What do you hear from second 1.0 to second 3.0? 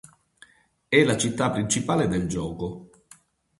la città principale del gioco.